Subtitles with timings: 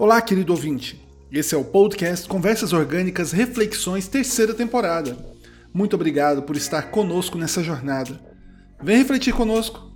[0.00, 0.98] Olá, querido ouvinte.
[1.30, 5.14] Esse é o podcast Conversas Orgânicas Reflexões, terceira temporada.
[5.74, 8.18] Muito obrigado por estar conosco nessa jornada.
[8.82, 9.92] Vem refletir conosco.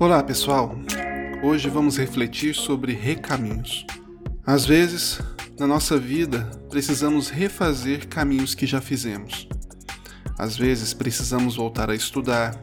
[0.00, 0.76] Olá, pessoal.
[1.44, 3.86] Hoje vamos refletir sobre recaminhos.
[4.44, 5.20] Às vezes,
[5.56, 9.46] na nossa vida, precisamos refazer caminhos que já fizemos.
[10.36, 12.60] Às vezes, precisamos voltar a estudar.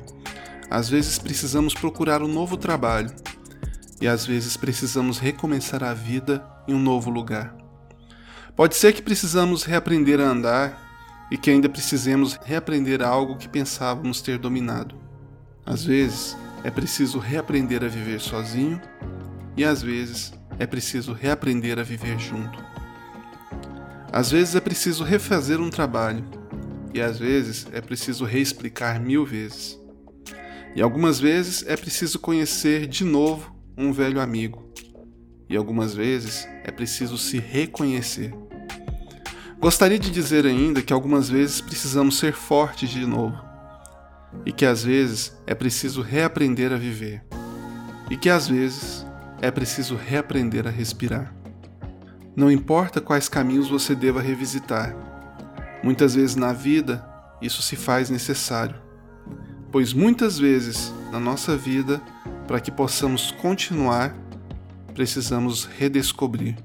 [0.70, 3.10] Às vezes, precisamos procurar um novo trabalho.
[4.02, 7.56] E às vezes, precisamos recomeçar a vida em um novo lugar.
[8.56, 14.20] Pode ser que precisamos reaprender a andar e que ainda precisemos reaprender algo que pensávamos
[14.20, 14.96] ter dominado.
[15.66, 18.82] Às vezes, é preciso reaprender a viver sozinho
[19.56, 22.60] e às vezes é preciso reaprender a viver junto.
[24.12, 26.26] Às vezes é preciso refazer um trabalho
[26.94, 29.80] e às vezes é preciso reexplicar mil vezes.
[30.76, 34.72] E algumas vezes é preciso conhecer de novo um velho amigo.
[35.50, 38.34] E algumas vezes é preciso se reconhecer.
[39.60, 43.38] Gostaria de dizer ainda que algumas vezes precisamos ser fortes de novo.
[44.46, 47.24] E que às vezes é preciso reaprender a viver.
[48.10, 49.06] E que às vezes
[49.42, 51.34] é preciso reaprender a respirar.
[52.36, 54.96] Não importa quais caminhos você deva revisitar,
[55.84, 57.06] muitas vezes na vida
[57.42, 58.76] isso se faz necessário,
[59.72, 62.02] pois muitas vezes na nossa vida,
[62.52, 64.14] para que possamos continuar,
[64.94, 66.58] precisamos redescobrir.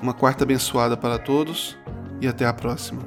[0.00, 1.76] Uma quarta abençoada para todos
[2.20, 3.02] e até a próxima.